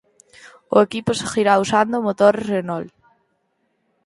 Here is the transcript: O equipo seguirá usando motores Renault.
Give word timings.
O 0.75 0.77
equipo 0.87 1.11
seguirá 1.21 1.53
usando 1.63 2.05
motores 2.07 2.47
Renault. 2.51 2.91